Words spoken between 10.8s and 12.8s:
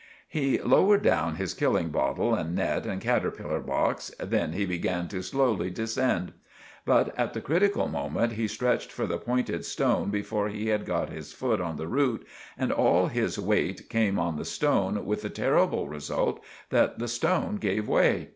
got his foot on the root and